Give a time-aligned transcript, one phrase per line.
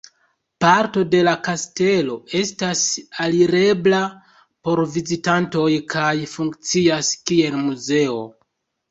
[0.63, 2.79] Parto de la kastelo estas
[3.25, 3.99] alirebla
[4.69, 8.17] por vizitantoj kaj funkcias kiel muzeo.